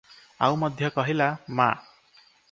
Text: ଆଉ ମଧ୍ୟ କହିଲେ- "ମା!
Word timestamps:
ଆଉ 0.45 0.55
ମଧ୍ୟ 0.61 0.89
କହିଲେ- 0.95 1.27
"ମା! 1.61 1.69